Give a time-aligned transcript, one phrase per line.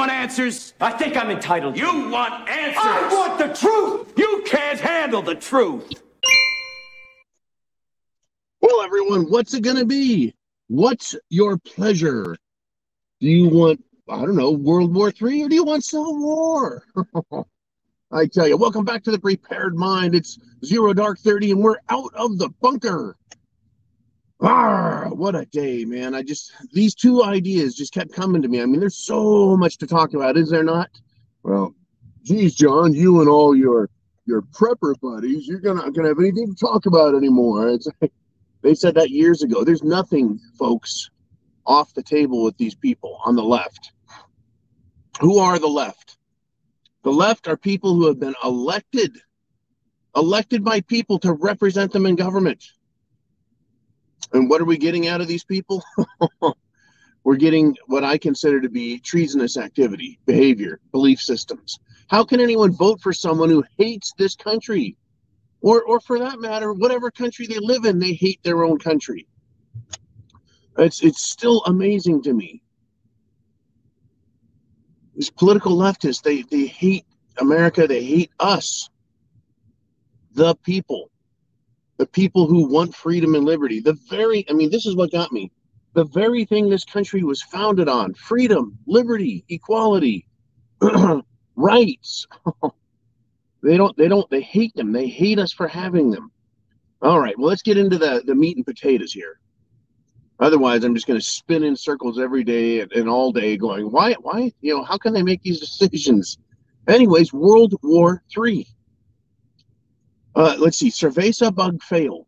[0.00, 0.72] You want answers?
[0.80, 1.76] I think I'm entitled.
[1.76, 2.82] You want answers?
[2.82, 4.14] I want the truth!
[4.16, 5.92] You can't handle the truth.
[8.62, 10.34] Well, everyone, what's it going to be?
[10.68, 12.34] What's your pleasure?
[13.20, 16.82] Do you want, I don't know, World War III or do you want Civil War?
[18.10, 20.14] I tell you, welcome back to the Prepared Mind.
[20.14, 23.18] It's Zero Dark 30 and we're out of the bunker.
[24.42, 26.14] Ah, what a day, man.
[26.14, 28.62] I just, these two ideas just kept coming to me.
[28.62, 30.88] I mean, there's so much to talk about, is there not?
[31.42, 31.74] Well,
[32.22, 33.90] geez, John, you and all your
[34.26, 37.68] your prepper buddies, you're gonna not gonna have anything to talk about anymore.
[37.68, 38.12] It's like,
[38.62, 39.64] they said that years ago.
[39.64, 41.10] There's nothing, folks,
[41.66, 43.92] off the table with these people on the left.
[45.20, 46.18] Who are the left?
[47.02, 49.18] The left are people who have been elected,
[50.14, 52.64] elected by people to represent them in government.
[54.32, 55.82] And what are we getting out of these people?
[57.24, 61.78] We're getting what I consider to be treasonous activity, behavior, belief systems.
[62.08, 64.96] How can anyone vote for someone who hates this country?
[65.60, 69.26] Or, or for that matter, whatever country they live in, they hate their own country.
[70.78, 72.62] It's, it's still amazing to me.
[75.14, 77.04] These political leftists, they, they hate
[77.38, 78.88] America, they hate us,
[80.32, 81.09] the people
[82.00, 83.78] the people who want freedom and liberty.
[83.78, 85.52] The very, I mean, this is what got me.
[85.92, 90.26] The very thing this country was founded on freedom, liberty, equality,
[91.56, 92.26] rights.
[93.62, 94.92] they don't, they don't, they hate them.
[94.92, 96.32] They hate us for having them.
[97.02, 99.38] All right, well, let's get into the, the meat and potatoes here.
[100.38, 103.92] Otherwise, I'm just going to spin in circles every day and, and all day going,
[103.92, 106.38] why, why, you know, how can they make these decisions?
[106.88, 108.66] Anyways, World War Three.
[110.34, 110.90] Uh, let's see.
[110.90, 112.26] Cerveza bug failed.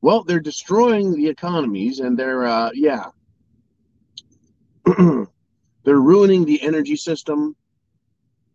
[0.00, 3.06] Well, they're destroying the economies, and they're uh, yeah,
[4.96, 5.26] they're
[5.86, 7.54] ruining the energy system,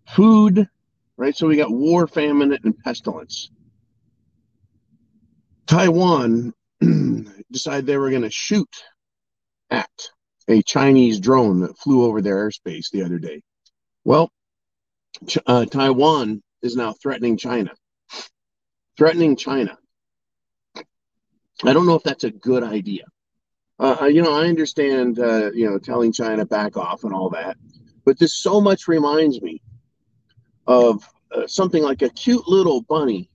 [0.09, 0.67] food,
[1.15, 1.35] right?
[1.35, 3.49] So we got war, famine, and pestilence.
[5.67, 6.53] Taiwan
[7.51, 8.83] decided they were going to shoot
[9.69, 9.89] at
[10.47, 13.41] a Chinese drone that flew over their airspace the other day.
[14.05, 14.31] Well,
[15.45, 17.71] uh, Taiwan is now threatening China
[18.97, 19.77] threatening China.
[21.63, 23.05] I don't know if that's a good idea.
[23.79, 27.57] Uh, you know, I understand, uh, you know, telling China back off and all that,
[28.05, 29.61] but this so much reminds me
[30.65, 33.29] of uh, something like a cute little bunny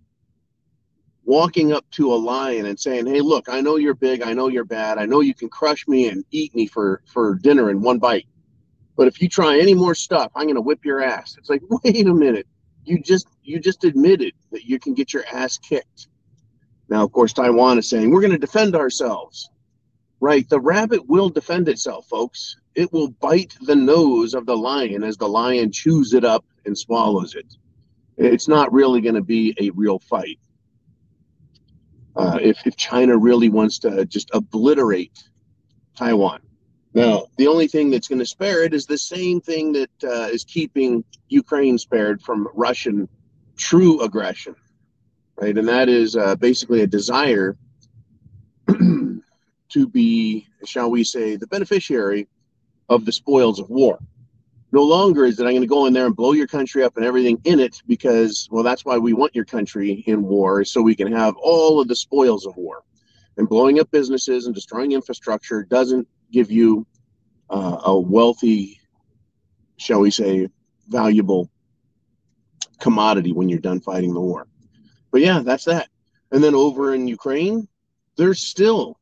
[1.24, 4.48] walking up to a lion and saying, "Hey, look, I know you're big, I know
[4.48, 7.80] you're bad, I know you can crush me and eat me for for dinner in
[7.80, 8.26] one bite,
[8.96, 11.62] but if you try any more stuff, I'm going to whip your ass." It's like,
[11.84, 12.46] wait a minute,
[12.84, 16.08] you just you just admitted that you can get your ass kicked.
[16.88, 19.50] Now, of course, Taiwan is saying we're going to defend ourselves.
[20.20, 22.56] Right, the rabbit will defend itself, folks.
[22.76, 26.78] It will bite the nose of the lion as the lion chews it up and
[26.78, 27.46] swallows it.
[28.16, 30.38] It's not really going to be a real fight.
[32.14, 35.18] Uh, if, if China really wants to just obliterate
[35.96, 36.40] Taiwan.
[36.94, 40.28] Now, the only thing that's going to spare it is the same thing that uh,
[40.30, 43.08] is keeping Ukraine spared from Russian
[43.56, 44.54] true aggression,
[45.36, 45.56] right?
[45.56, 47.56] And that is uh, basically a desire
[48.68, 52.28] to be, shall we say, the beneficiary
[52.90, 53.98] of the spoils of war.
[54.70, 56.96] No longer is that I'm going to go in there and blow your country up
[56.96, 60.80] and everything in it because, well, that's why we want your country in war, so
[60.82, 62.82] we can have all of the spoils of war.
[63.36, 66.86] And blowing up businesses and destroying infrastructure doesn't give you
[67.50, 68.80] uh, a wealthy,
[69.76, 70.48] shall we say,
[70.88, 71.50] valuable
[72.80, 74.46] commodity when you're done fighting the war.
[75.10, 75.88] But yeah, that's that.
[76.32, 77.68] And then over in Ukraine,
[78.16, 78.98] they're still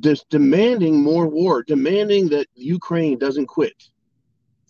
[0.00, 3.74] just demanding more war, demanding that Ukraine doesn't quit.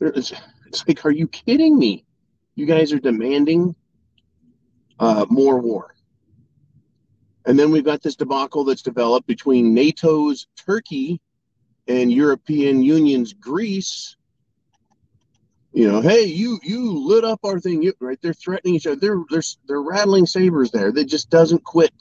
[0.01, 0.33] It's,
[0.67, 2.05] it's like, are you kidding me?
[2.57, 3.75] You guys are demanding
[4.99, 5.94] uh, more war.
[7.47, 11.21] And then we've got this debacle that's developed between NATO's Turkey
[11.87, 14.17] and European Union's Greece
[15.75, 18.19] you know, hey, you you lit up our thing, right?
[18.23, 18.95] They're threatening each other.
[18.95, 20.93] They're they're they're rattling sabers there.
[20.93, 21.93] That just doesn't quit.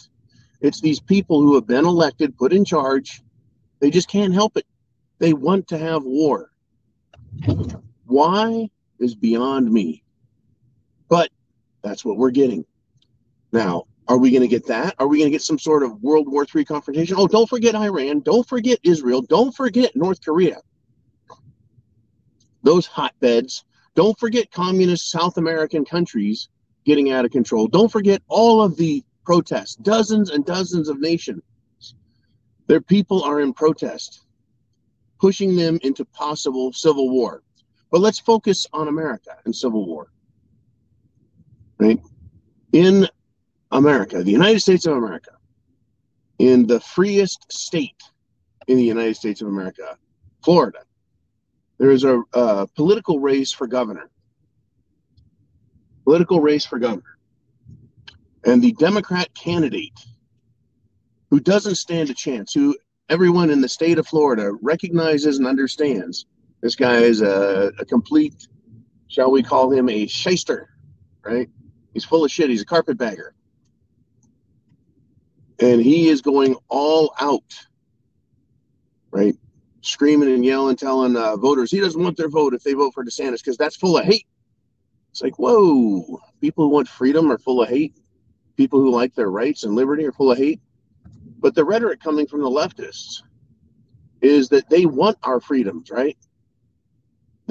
[0.61, 3.23] It's these people who have been elected, put in charge.
[3.79, 4.67] They just can't help it.
[5.17, 6.51] They want to have war.
[8.05, 8.69] Why
[8.99, 10.03] is beyond me.
[11.09, 11.29] But
[11.81, 12.65] that's what we're getting.
[13.51, 14.95] Now, are we going to get that?
[14.99, 17.15] Are we going to get some sort of World War III confrontation?
[17.17, 18.19] Oh, don't forget Iran.
[18.19, 19.21] Don't forget Israel.
[19.21, 20.57] Don't forget North Korea
[22.63, 23.65] those hotbeds.
[23.95, 26.49] Don't forget communist South American countries
[26.85, 27.67] getting out of control.
[27.67, 31.43] Don't forget all of the protests, dozens and dozens of nations.
[32.67, 34.25] Their people are in protest,
[35.19, 37.43] pushing them into possible civil war.
[37.91, 40.11] But let's focus on America and Civil War.
[41.77, 41.99] Right?
[42.71, 43.07] In
[43.73, 45.31] America, the United States of America,
[46.39, 48.01] in the freest state
[48.67, 49.97] in the United States of America,
[50.43, 50.79] Florida,
[51.79, 54.09] there is a, a political race for governor.
[56.05, 57.17] Political race for governor.
[58.45, 59.99] And the Democrat candidate
[61.29, 62.75] who doesn't stand a chance, who
[63.09, 66.25] everyone in the state of Florida recognizes and understands
[66.61, 68.47] this guy is a, a complete,
[69.07, 70.69] shall we call him a shyster,
[71.23, 71.49] right?
[71.93, 72.49] He's full of shit.
[72.49, 73.33] He's a carpetbagger.
[75.63, 77.55] And he is going all out,
[79.11, 79.33] right?
[79.79, 83.05] Screaming and yelling, telling uh, voters he doesn't want their vote if they vote for
[83.05, 84.27] DeSantis because that's full of hate.
[85.11, 87.95] It's like, whoa, people who want freedom are full of hate.
[88.57, 90.59] People who like their rights and liberty are full of hate.
[91.39, 93.21] But the rhetoric coming from the leftists
[94.21, 96.17] is that they want our freedoms, right?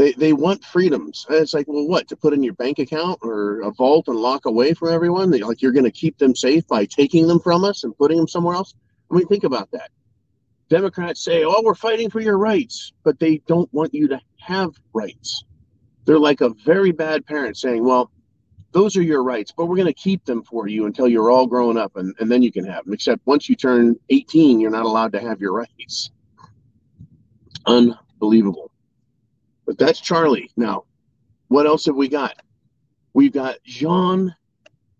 [0.02, 1.24] They, they want freedoms.
[1.28, 2.08] And it's like, well, what?
[2.08, 5.30] To put in your bank account or a vault and lock away from everyone?
[5.30, 8.16] They, like you're going to keep them safe by taking them from us and putting
[8.16, 8.74] them somewhere else?
[9.08, 9.90] I mean, think about that.
[10.68, 14.72] Democrats say, oh, we're fighting for your rights, but they don't want you to have
[14.92, 15.44] rights.
[16.04, 18.10] They're like a very bad parent saying, well,
[18.72, 21.46] those are your rights, but we're going to keep them for you until you're all
[21.46, 22.94] grown up and, and then you can have them.
[22.94, 26.10] Except once you turn 18, you're not allowed to have your rights.
[27.66, 28.71] Unbelievable.
[29.66, 30.50] But that's Charlie.
[30.56, 30.84] Now,
[31.48, 32.34] what else have we got?
[33.14, 34.34] We've got Jean,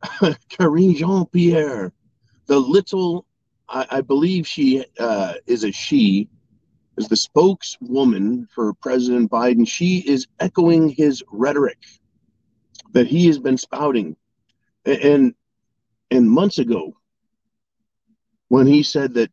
[0.51, 1.93] Karine Jean Pierre,
[2.47, 3.27] the little,
[3.69, 6.29] I, I believe she uh, is a she,
[6.99, 9.67] is the spokeswoman for President Biden.
[9.67, 11.79] She is echoing his rhetoric
[12.93, 14.17] that he has been spouting.
[14.85, 15.35] And
[16.11, 16.95] and months ago,
[18.49, 19.31] when he said that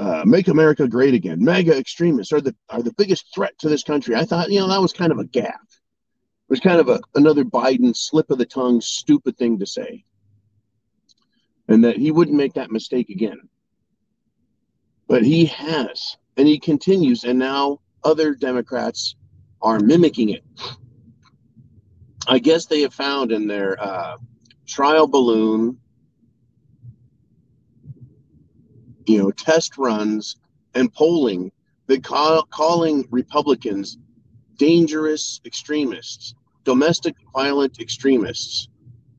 [0.00, 3.82] uh, "Make America Great Again," MAGA extremists are the are the biggest threat to this
[3.82, 4.14] country.
[4.16, 5.52] I thought, you know, that was kind of a gaffe.
[5.52, 10.04] It was kind of a another Biden slip of the tongue, stupid thing to say,
[11.68, 13.40] and that he wouldn't make that mistake again.
[15.06, 19.16] But he has, and he continues, and now other Democrats
[19.60, 20.44] are mimicking it.
[22.26, 24.16] I guess they have found in their uh,
[24.66, 25.78] trial balloon,
[29.06, 30.36] you know, test runs
[30.74, 31.50] and polling
[31.86, 33.98] that call, calling Republicans
[34.56, 38.68] dangerous extremists, domestic violent extremists,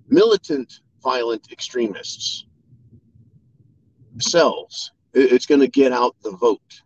[0.08, 2.46] militant violent extremists
[4.20, 4.92] sells.
[5.14, 6.82] It's going to get out the vote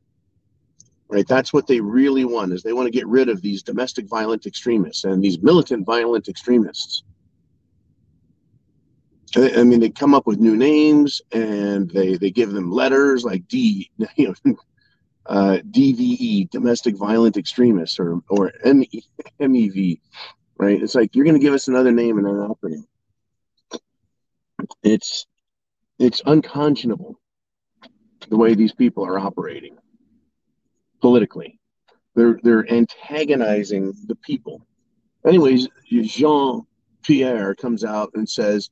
[1.08, 4.08] right that's what they really want is they want to get rid of these domestic
[4.08, 7.04] violent extremists and these militant violent extremists
[9.36, 13.48] i mean they come up with new names and they they give them letters like
[13.48, 14.56] d you know
[15.28, 20.00] uh, dve domestic violent extremists or or mev
[20.58, 22.86] right it's like you're going to give us another name and an acronym
[24.84, 25.26] it's
[26.00, 27.20] it's unconscionable
[28.30, 29.78] the way these people are operating
[31.02, 31.60] politically.
[32.16, 34.66] They're they're antagonizing the people.
[35.26, 36.66] Anyways, Jean
[37.04, 38.70] Pierre comes out and says,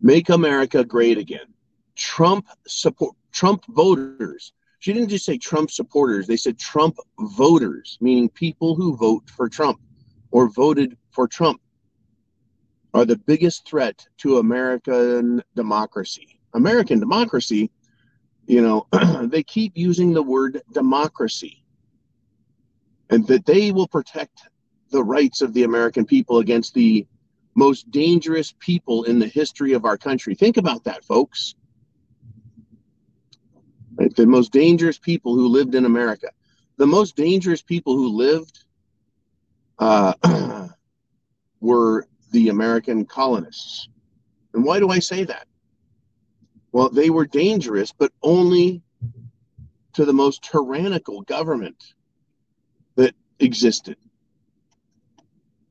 [0.00, 1.54] "Make America great again."
[1.96, 4.52] Trump support Trump voters.
[4.78, 6.26] She didn't just say Trump supporters.
[6.26, 9.78] They said Trump voters, meaning people who vote for Trump
[10.30, 11.60] or voted for Trump,
[12.94, 16.40] are the biggest threat to American democracy.
[16.54, 17.70] American democracy
[18.50, 18.86] you know,
[19.28, 21.62] they keep using the word democracy
[23.08, 24.42] and that they will protect
[24.90, 27.06] the rights of the American people against the
[27.54, 30.34] most dangerous people in the history of our country.
[30.34, 31.54] Think about that, folks.
[33.96, 34.14] Right?
[34.14, 36.28] The most dangerous people who lived in America.
[36.76, 38.64] The most dangerous people who lived
[39.78, 40.14] uh,
[41.60, 43.88] were the American colonists.
[44.54, 45.46] And why do I say that?
[46.72, 48.82] Well, they were dangerous, but only
[49.94, 51.82] to the most tyrannical government
[52.94, 53.96] that existed.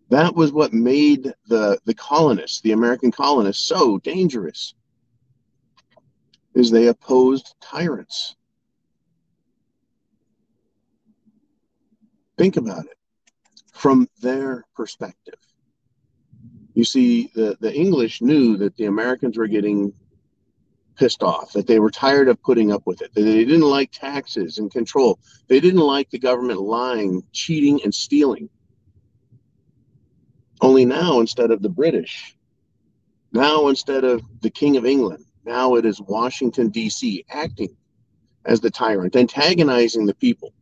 [0.09, 4.73] That was what made the, the colonists, the American colonists, so dangerous,
[6.55, 8.35] is they opposed tyrants.
[12.37, 12.97] Think about it
[13.73, 15.35] from their perspective.
[16.73, 19.93] You see, the, the English knew that the Americans were getting
[20.95, 23.91] pissed off, that they were tired of putting up with it, that they didn't like
[23.91, 25.19] taxes and control.
[25.47, 28.49] They didn't like the government lying, cheating, and stealing.
[30.61, 32.35] Only now, instead of the British,
[33.31, 37.75] now instead of the King of England, now it is Washington, D.C., acting
[38.45, 40.53] as the tyrant, antagonizing the people.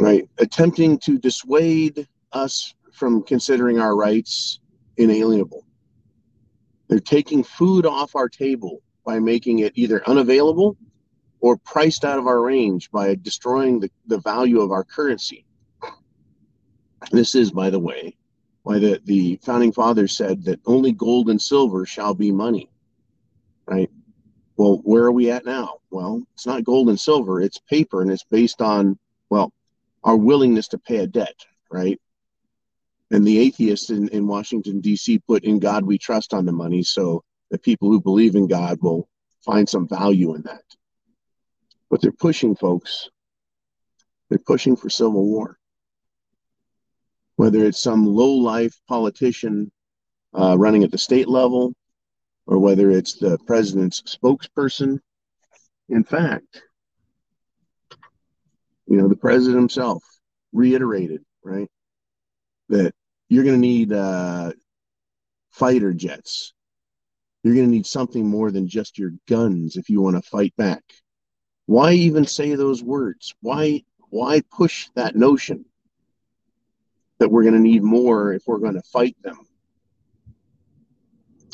[0.00, 0.28] right?
[0.38, 4.60] Attempting to dissuade us from considering our rights
[4.96, 5.64] inalienable.
[6.88, 10.76] They're taking food off our table by making it either unavailable
[11.40, 15.44] or priced out of our range by destroying the, the value of our currency.
[17.10, 18.16] This is, by the way,
[18.62, 22.70] why the, the founding fathers said that only gold and silver shall be money,
[23.66, 23.90] right?
[24.56, 25.78] Well, where are we at now?
[25.90, 28.98] Well, it's not gold and silver, it's paper, and it's based on,
[29.30, 29.52] well,
[30.04, 31.34] our willingness to pay a debt,
[31.70, 31.98] right?
[33.10, 35.18] And the atheists in, in Washington, D.C.
[35.26, 36.82] put in God we trust on the money.
[36.82, 39.08] So the people who believe in God will
[39.44, 40.62] find some value in that.
[41.90, 43.08] But they're pushing, folks.
[44.28, 45.58] They're pushing for civil war.
[47.40, 49.72] Whether it's some low life politician
[50.38, 51.72] uh, running at the state level,
[52.46, 54.98] or whether it's the president's spokesperson.
[55.88, 56.60] In fact,
[58.86, 60.04] you know, the president himself
[60.52, 61.70] reiterated, right,
[62.68, 62.92] that
[63.30, 64.52] you're going to need uh,
[65.48, 66.52] fighter jets.
[67.42, 70.54] You're going to need something more than just your guns if you want to fight
[70.58, 70.84] back.
[71.64, 73.34] Why even say those words?
[73.40, 75.64] Why why push that notion
[77.20, 79.46] that we're going to need more if we're going to fight them?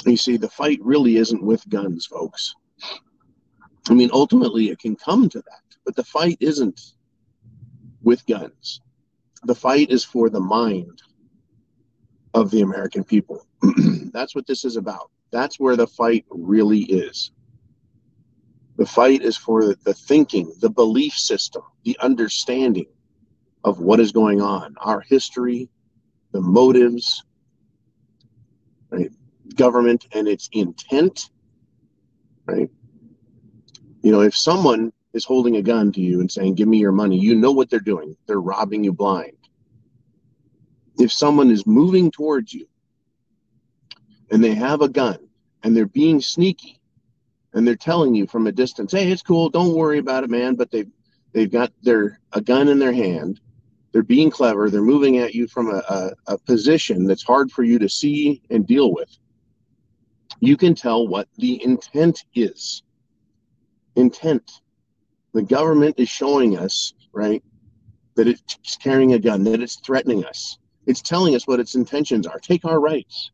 [0.06, 2.54] You see, the fight really isn't with guns, folks.
[3.90, 6.80] I mean, ultimately, it can come to that, but the fight isn't
[8.02, 8.80] with guns.
[9.44, 11.02] The fight is for the mind
[12.34, 13.46] of the American people.
[14.12, 15.10] That's what this is about.
[15.32, 17.32] That's where the fight really is.
[18.76, 22.86] The fight is for the thinking, the belief system, the understanding
[23.66, 25.68] of what is going on, our history,
[26.30, 27.24] the motives,
[28.90, 29.10] right?
[29.56, 31.30] Government and its intent,
[32.46, 32.70] right?
[34.02, 36.92] You know, if someone is holding a gun to you and saying, Give me your
[36.92, 38.16] money, you know what they're doing.
[38.26, 39.36] They're robbing you blind.
[41.00, 42.68] If someone is moving towards you
[44.30, 45.18] and they have a gun
[45.64, 46.80] and they're being sneaky
[47.52, 50.54] and they're telling you from a distance, Hey, it's cool, don't worry about it, man,
[50.54, 50.90] but they've
[51.32, 53.40] they've got their a gun in their hand
[53.96, 57.62] they're being clever they're moving at you from a, a, a, position that's hard for
[57.62, 59.16] you to see and deal with
[60.40, 62.82] you can tell what the intent is
[63.94, 64.60] intent
[65.36, 67.44] the government is showing us, right,
[68.14, 70.56] that it's carrying a gun, that it's threatening us.
[70.86, 72.38] It's telling us what its intentions are.
[72.38, 73.30] Take our rights.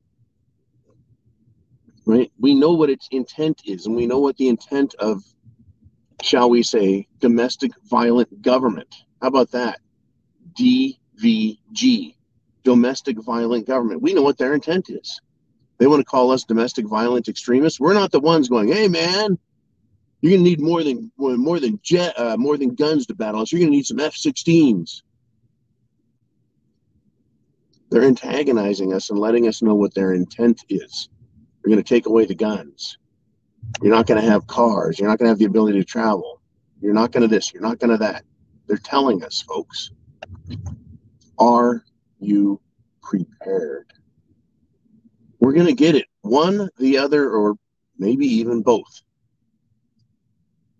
[2.05, 2.33] Right?
[2.41, 5.23] We know what its intent is, and we know what the intent of,
[6.23, 8.93] shall we say, domestic violent government.
[9.21, 9.79] How about that?
[10.55, 12.15] DVG,
[12.65, 14.03] domestic violent government.
[14.03, 15.21] We know what their intent is.
[15.79, 17.81] They want to call us domestic violent extremists.
[17.81, 19.39] We're not the ones going, hey, man,
[20.21, 23.51] you're to need more than more than jet, uh, more than guns to battle us.
[23.51, 25.03] You're to need some F-16s.
[27.91, 31.09] They're antagonizing us and letting us know what their intent is.
[31.65, 32.97] You're to take away the guns.
[33.83, 34.99] You're not to have cars.
[34.99, 36.41] You're not to have the ability to travel.
[36.81, 37.53] You're not to this.
[37.53, 38.25] You're not to that.
[38.67, 39.91] They're telling us, folks.
[41.43, 41.83] Are
[42.21, 42.61] you
[43.03, 43.93] prepared?
[45.41, 47.57] We're going to get it, one, the other, or
[47.99, 49.03] maybe even both.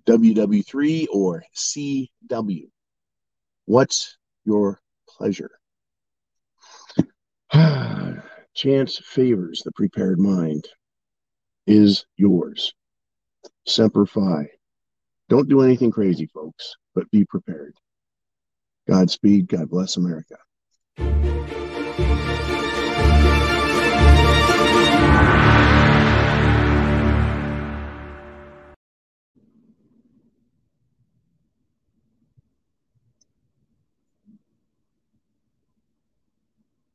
[0.07, 2.69] WW3 or CW.
[3.65, 5.51] What's your pleasure?
[8.55, 10.69] Chance favors the prepared mind.
[11.67, 12.73] Is yours.
[13.67, 14.47] Semper Fi.
[15.29, 17.75] Don't do anything crazy, folks, but be prepared.
[18.89, 19.49] Godspeed.
[19.49, 20.37] God bless America.
[20.99, 21.72] Música